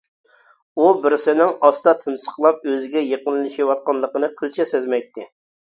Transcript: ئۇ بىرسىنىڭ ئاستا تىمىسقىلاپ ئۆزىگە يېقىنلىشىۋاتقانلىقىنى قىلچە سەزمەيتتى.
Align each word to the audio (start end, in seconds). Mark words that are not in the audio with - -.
ئۇ 0.77 0.87
بىرسىنىڭ 1.03 1.51
ئاستا 1.67 1.93
تىمىسقىلاپ 2.05 2.67
ئۆزىگە 2.71 3.05
يېقىنلىشىۋاتقانلىقىنى 3.11 4.31
قىلچە 4.41 4.69
سەزمەيتتى. 4.73 5.33